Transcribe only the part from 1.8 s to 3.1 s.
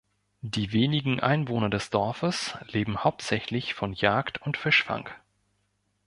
Dorfes leben